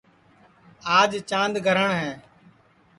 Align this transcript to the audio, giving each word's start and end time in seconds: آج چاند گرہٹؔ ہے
آج 0.99 1.11
چاند 1.29 1.55
گرہٹؔ 1.65 1.91
ہے 1.99 2.11